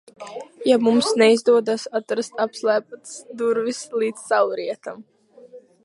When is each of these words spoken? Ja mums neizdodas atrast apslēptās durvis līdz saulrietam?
Ja 0.67 0.77
mums 0.85 1.09
neizdodas 1.23 1.85
atrast 2.01 2.41
apslēptās 2.47 3.15
durvis 3.43 3.85
līdz 4.05 4.27
saulrietam? 4.33 5.07